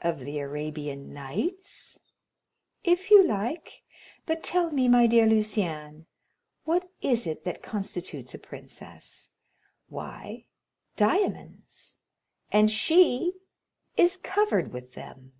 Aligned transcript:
"Of 0.00 0.18
the 0.18 0.40
'Arabian 0.40 1.12
Nights'." 1.14 2.00
"If 2.82 3.12
you 3.12 3.22
like; 3.24 3.84
but 4.26 4.42
tell 4.42 4.72
me, 4.72 4.88
my 4.88 5.06
dear 5.06 5.24
Lucien, 5.24 6.06
what 6.64 6.90
it 7.00 7.08
is 7.10 7.24
that 7.44 7.62
constitutes 7.62 8.34
a 8.34 8.40
princess. 8.40 9.28
Why, 9.88 10.46
diamonds—and 10.96 12.72
she 12.72 13.34
is 13.96 14.16
covered 14.16 14.72
with 14.72 14.94
them." 14.94 15.32